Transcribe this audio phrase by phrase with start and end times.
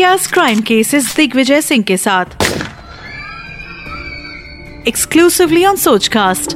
[0.00, 2.42] India crime cases Digvijay Singh के साथ
[4.88, 6.54] exclusively on Sochcast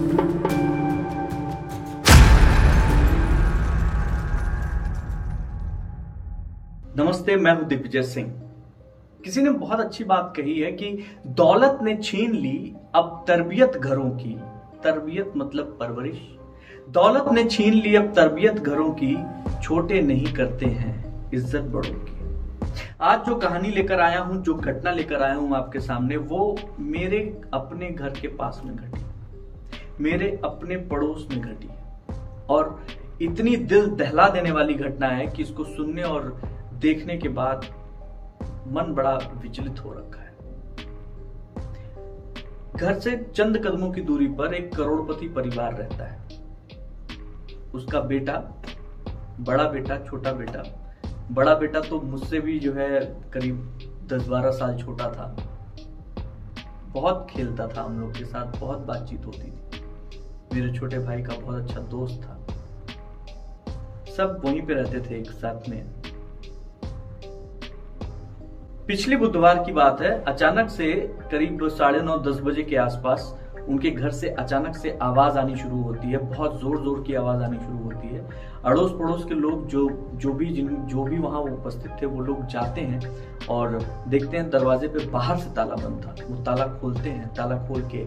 [6.97, 8.33] नमस्ते, मैं हूँ दिग्विजय सिंह।
[9.25, 10.93] किसी ने बहुत अच्छी बात कही है कि
[11.27, 12.57] दौलत ने छीन ली
[12.95, 14.35] अब तरबियत घरों की।
[14.85, 16.27] तरबियत मतलब परवरिश।
[16.91, 19.17] दौलत ने छीन ली अब तरबियत घरों की।
[19.63, 22.24] छोटे नहीं करते हैं इज़्ज़त बड़ों की।
[23.01, 27.43] आज जो कहानी लेकर आया हूँ, जो घटना लेकर आया हूँ आपके सामने, वो मेरे
[27.55, 29.03] अपने घर के पास में घटी
[30.01, 31.69] मेरे अपने पड़ोस में घटी
[32.51, 32.87] और
[33.23, 36.41] इतनी दिल दहला देने वाली घटना है कि इसको सुनने और
[36.75, 37.67] देखने के बाद
[38.69, 40.33] मन बड़ा विचलित हो रखा है।
[42.77, 46.23] घर से चंद कदमों की दूरी पर एक करोड़पति परिवार रहता है।
[47.75, 48.33] उसका बेटा,
[49.41, 50.63] बड़ा बेटा, छोटा बेटा
[51.33, 53.01] बड़ा बेटा तो मुझसे भी जो है
[53.33, 53.79] करीब
[54.13, 55.37] दस बारह साल छोटा था।
[56.89, 59.83] बहुत खेलता था हम लोग के साथ, बहुत बातचीत होती थी।
[60.55, 62.41] मेरे छोटे भाई का बहुत अच्छा दोस्त था।
[64.13, 65.87] सब वहीं पे रहते थे एक साथ में।
[68.87, 70.93] पिछले बुधवार की बात है, अचानक से
[71.31, 75.81] करीब साढ़े नौ, दस बजे के आसपास उनके घर से अचानक से आवाज़ आनी शुरू
[75.83, 78.23] होती है, बहुत ज़ोर ज़ोर की आवाज़ आनी शुरू होती है।
[78.65, 82.47] अड़ोस पड़ोस के लोग जो जो भी जिन, जो भी वहाँ उपस्थित थे, वो लोग
[82.47, 83.01] जाते हैं
[83.51, 87.57] और देखते हैं दरवाजे पे बाहर से ताला बंद था। वो ताला खोलते हैं, ताला
[87.69, 88.05] खोल के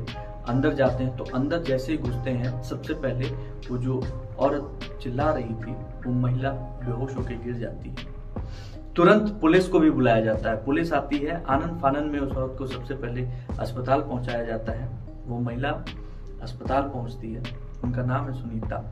[0.51, 3.29] अंदर जाते हैं। तो अंदर जैसे ही घुसते हैं, सबसे पहले
[3.69, 4.01] वो जो
[4.39, 5.73] औरत चिल्ला रही थी,
[6.05, 8.15] वो महिला बेहोश होकर गिर जाती है।
[8.95, 12.55] तुरंत पुलिस को भी बुलाया जाता है। पुलिस आती है आनंद फानंद में उस औरत
[12.57, 13.27] को सबसे पहले
[13.59, 15.69] अस्पताल पहुँचाया जाता है। वो महिला
[16.41, 17.43] अस्पताल पहुँचती है।
[17.83, 18.83] उनका नाम है सुनीता।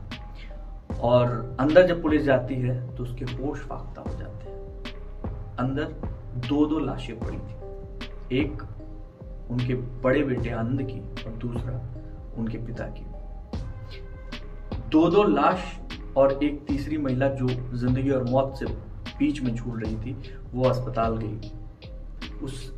[1.00, 4.56] और अंदर जब पुलिस जाती है तो उसके होश फाख्ता हो जाते हैं।
[5.58, 5.84] अंदर
[6.48, 8.62] दो दो लाशें पड़ी थी। एक
[9.50, 11.80] उनके बड़े बेटे आनंद की और दूसरा
[12.38, 13.04] उनके पिता की।
[14.90, 15.78] दो दो लाश
[16.16, 18.66] और एक तीसरी महिला जो ज़िंदगी और मौत से
[19.18, 20.16] बीच में झूल रही थी,
[20.54, 21.52] वो अस्पताल गई।
[22.42, 22.75] उस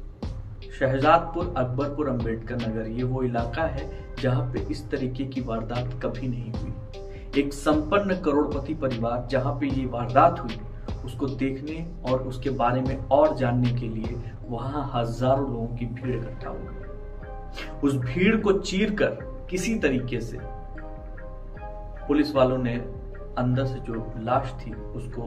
[0.78, 3.86] शहजादपुर, अकबरपुर, अंबेडकर नगर, ये वो इलाका है
[4.20, 9.66] जहाँ पे इस तरीके की वारदात कभी नहीं हुई। एक संपन्न करोड़पति परिवार जहाँ पे
[9.68, 10.58] ये वारदात हुई,
[11.04, 16.14] उसको देखने और उसके बारे में और जानने के लिए वहाँ हज़ारों लोगों की भीड़
[16.16, 20.38] इकट्ठा हो गई। उस भीड़ को चीर कर किसी तरीके से
[22.06, 22.74] पुलिस वालों ने
[23.38, 25.22] अंदर से जो लाश थी, उसको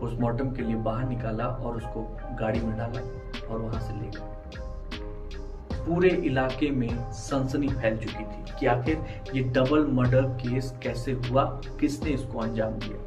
[0.00, 2.02] पोस्टमार्टम के लिए बाहर निकाला और उसको
[2.40, 3.00] गाड़ी में डाला
[3.46, 4.36] और वहाँ से ले गए।
[5.88, 9.04] पूरे इलाके में सनसनी फैल चुकी थी कि आखिर
[9.34, 11.44] ये डबल मर्डर केस कैसे हुआ?
[11.80, 13.04] किसने इसको अंजाम दिया?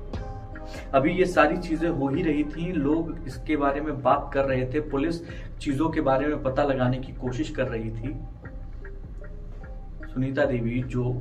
[0.94, 4.66] अभी ये सारी चीज़ें हो ही रही थी। लोग इसके बारे में बात कर रहे
[4.66, 5.22] थे। पुलिस
[5.58, 8.14] चीज़ों के बारे में पता लगाने की कोशिश कर रही थी।
[10.14, 11.12] सुनीता देवी जो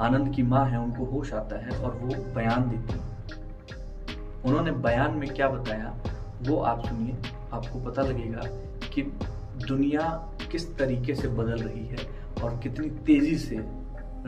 [0.00, 2.98] आनंद की माँ है, उनको होश आता है और वो बयान देती
[4.44, 5.94] उन्होंने बयान में क्या बताया?
[6.42, 7.16] वो आप सुनिए,
[7.52, 8.40] आपको पता लगेगा
[8.88, 9.02] कि
[9.66, 10.08] दुनिया
[10.52, 11.96] किस तरीके से बदल रही है
[12.42, 13.56] और कितनी तेज़ी से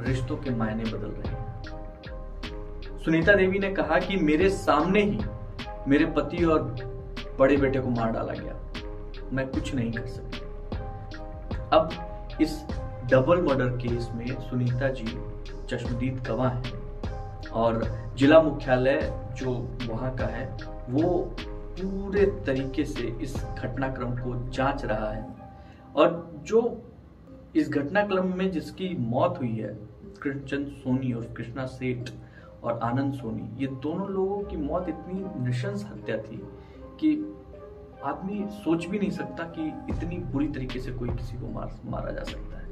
[0.09, 5.19] रिश्तों के मायने बदल रहे हैं। सुनीता देवी ने कहा कि मेरे सामने ही
[5.89, 6.63] मेरे पति और
[7.39, 8.55] बड़े बेटे को मार डाला गया।
[9.33, 10.41] मैं कुछ नहीं कर सकी
[11.73, 12.61] अब इस
[13.11, 15.07] डबल मर्डर केस में सुनीता जी
[15.71, 16.79] चश्मदीद गवाह है
[17.53, 17.83] और
[18.19, 19.01] जिला मुख्यालय
[19.37, 19.53] जो
[19.85, 20.47] वहाँ का है,
[20.91, 21.37] वो
[21.85, 25.27] पूरे तरीके से इस घटनाक्रम को जाँच रहा है।
[25.97, 26.83] और जो
[27.57, 29.79] इस घटनाक्रम में जिसकी मौत हुई है,
[30.23, 32.11] कृष्णचंद सोनी और कृष्णा सेठ
[32.63, 36.49] और आनंद सोनी, ये दोनों लोगों की मौत इतनी निशंस हत्या थी
[37.01, 37.37] कि
[38.05, 42.11] आदमी सोच भी नहीं सकता कि इतनी बुरी तरीके से कोई किसी को मार, मारा
[42.11, 42.67] जा सकता है।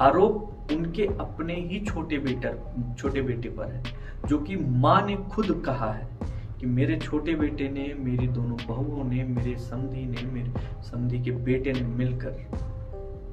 [0.00, 2.58] आरोप उनके अपने ही छोटे बेटर,
[2.98, 3.82] छोटे बेटे पर है,
[4.26, 6.23] जो कि माँ ने खुद कहा है।
[6.64, 10.52] कि मेरे छोटे बेटे ने, मेरी दोनों बहुओं ने, मेरे समधी ने, मेरे
[10.82, 12.32] समधी के बेटे ने मिलकर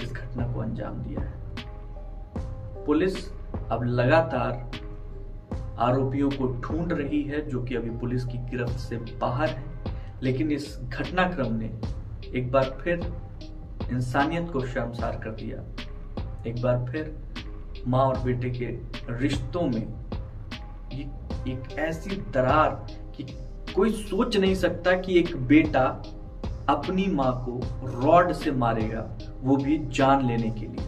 [0.04, 1.33] इस घटना को अंजाम दिया है।
[2.86, 3.31] पुलिस
[3.72, 4.72] अब लगातार
[5.80, 9.63] आरोपियों को ढूंढ रही है, जो कि अभी पुलिस की गिरफ्त से बाहर है।
[10.24, 11.74] लेकिन इस घटनाक्रम ने
[12.36, 13.13] एक बार फिर
[13.92, 15.57] इंसानियत को शर्मसार कर दिया।
[16.48, 17.18] एक बार फिर
[17.88, 18.66] माँ और बेटे के
[19.13, 20.01] रिश्तों में
[21.48, 26.04] एक ऐसी दरार कि कोई सोच नहीं सकता कि एक बेटा
[26.70, 27.60] अपनी माँ को
[28.02, 29.10] रॉड से मारेगा,
[29.42, 30.86] वो भी जान लेने के लिए।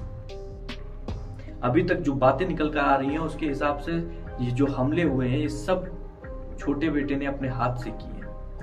[1.64, 3.92] अभी तक जो बातें निकल कर आ रही हैं, उसके हिसाब से
[4.42, 5.86] ये जो हमले हुए हैं, ये सब
[6.60, 8.10] छोटे बेटे ने अपने हाथ से किए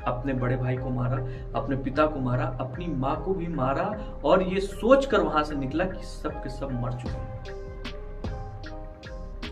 [0.06, 1.16] अपने बड़े भाई को मारा,
[1.60, 3.84] अपने पिता को मारा, अपनी माँ को भी मारा,
[4.24, 7.44] और ये सोच कर वहाँ से निकला कि सब के सब मर चुके हैं।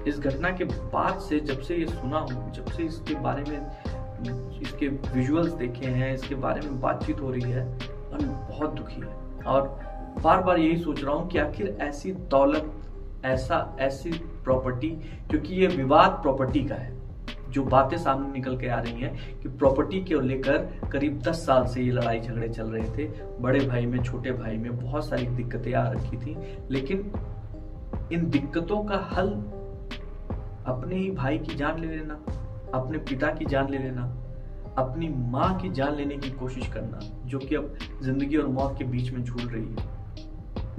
[0.06, 3.59] इस घटना के बाद से जब से ये सुना हूँ, जब से इसके बारे में
[4.62, 7.75] इसके विजुअल्स देखे हैं, इसके बारे में बातचीत हो रही है
[8.12, 9.81] मन बहुत दुखी है। और
[10.25, 12.73] बार बार यही सोच रहा हूँ कि आखिर ऐसी दौलत,
[13.25, 14.11] ऐसा, ऐसी
[14.44, 14.88] प्रॉपर्टी
[15.31, 16.99] क्योंकि ये विवाद प्रॉपर्टी का है।
[17.50, 20.59] जो बातें सामने निकल के आ रही हैं कि प्रॉपर्टी को लेकर
[20.93, 23.11] करीब 10 साल से ये लड़ाई झगड़े चल रहे थे।
[23.41, 26.37] बड़े भाई में, छोटे भाई में बहुत सारी दिक्कतें आ रखी थी।
[26.70, 27.12] लेकिन
[28.12, 29.31] इन दिक्कतों का हल
[30.67, 32.20] अपने ही भाई की जान ले लेना।
[32.75, 34.03] अपने पिता की जान ले लेना,
[34.79, 38.85] अपनी माँ की जान लेने की कोशिश करना, जो कि अब ज़िंदगी और मौत के
[38.85, 39.97] बीच में झूल रही है।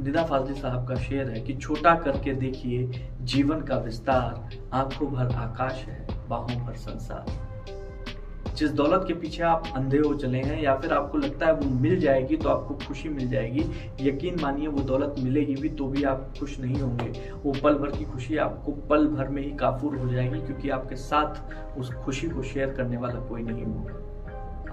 [0.04, 5.36] दिदा फाजली साहब का शेर है कि छोटा करके देखिए, जीवन का विस्तार, आँखों भर
[5.36, 7.49] आकाश है, बाहों भर संसार।
[8.60, 11.70] जिस दौलत के पीछे आप अंधे हो चले हैं या फिर आपको लगता है वो
[11.72, 13.64] मिल जाएगी तो आपको खुशी मिल जाएगी।
[14.02, 17.92] यकीन मानिए, वो दौलत मिलेगी भी तो भी आप खुश नहीं होंगे। वो पल भर
[17.92, 22.30] की खुशी आपको पल भर में ही काफूर हो जाएगी, क्योंकि आपके साथ उस खुशी
[22.30, 23.94] को शेयर करने वाला कोई नहीं होगा।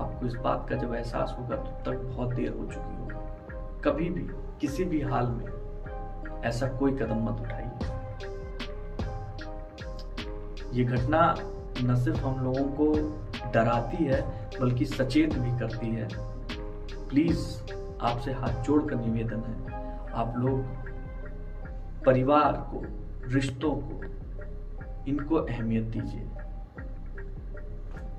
[0.04, 4.08] आपको इस बात का जब एहसास होगा तो तक बहुत देर हो चुकी होगी। कभी
[4.10, 4.28] भी,
[4.60, 7.70] किसी भी हाल में ऐसा कोई कदम मत उठाइए।
[10.72, 11.20] ये घटना
[11.82, 12.92] न सिर्फ़ हम लोगों को
[13.52, 16.08] डराती है, बल्कि सचेत भी करती है।
[17.08, 19.66] प्लीज़ आपसे हाथ जोड़ कर निवेदन है,
[20.12, 20.64] आप लोग
[22.04, 22.84] परिवार को,
[23.32, 24.04] रिश्तों को,
[25.08, 26.26] इनको अहमियत दीजिए।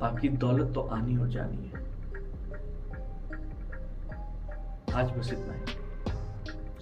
[0.02, 1.88] बाकी दौलत तो आनी और जानी है।
[4.96, 5.62] आज बस इतना ही।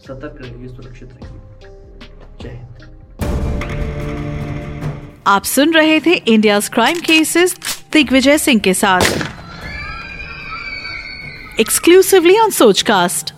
[0.08, 1.42] सतर्क रहिए, सुरक्षित रहिए।
[2.42, 2.95] जय हिंद।
[5.28, 7.56] आप सुन रहे थे India crime cases
[7.94, 9.02] Digvijay Singh के साथ।
[11.60, 13.35] Exclusively on Sochcast